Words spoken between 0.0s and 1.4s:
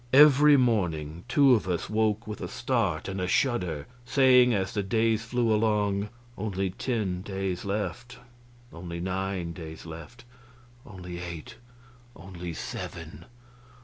Every morning